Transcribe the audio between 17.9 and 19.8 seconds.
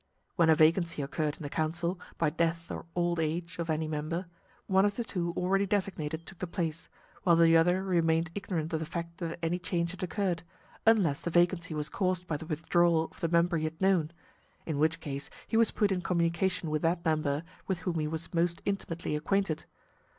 he was most intimately acquainted.